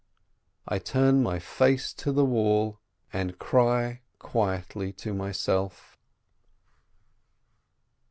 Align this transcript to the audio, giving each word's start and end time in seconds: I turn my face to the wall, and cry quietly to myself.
I 0.67 0.79
turn 0.79 1.21
my 1.21 1.37
face 1.37 1.93
to 1.93 2.11
the 2.11 2.25
wall, 2.25 2.79
and 3.13 3.37
cry 3.37 4.01
quietly 4.17 4.91
to 4.93 5.13
myself. 5.13 5.95